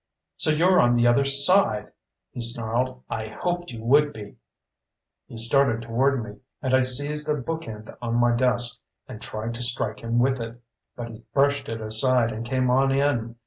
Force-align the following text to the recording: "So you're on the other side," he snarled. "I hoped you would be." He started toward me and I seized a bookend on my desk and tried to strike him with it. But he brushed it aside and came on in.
"So 0.35 0.49
you're 0.49 0.79
on 0.81 0.95
the 0.95 1.05
other 1.05 1.25
side," 1.25 1.91
he 2.31 2.41
snarled. 2.41 3.03
"I 3.07 3.27
hoped 3.27 3.71
you 3.71 3.83
would 3.83 4.11
be." 4.13 4.35
He 5.27 5.37
started 5.37 5.83
toward 5.83 6.23
me 6.23 6.39
and 6.59 6.73
I 6.73 6.79
seized 6.79 7.29
a 7.29 7.35
bookend 7.39 7.95
on 8.01 8.15
my 8.15 8.35
desk 8.35 8.81
and 9.07 9.21
tried 9.21 9.53
to 9.53 9.61
strike 9.61 9.99
him 9.99 10.17
with 10.17 10.39
it. 10.41 10.59
But 10.95 11.09
he 11.09 11.23
brushed 11.35 11.69
it 11.69 11.81
aside 11.81 12.31
and 12.31 12.43
came 12.43 12.71
on 12.71 12.91
in. 12.91 13.35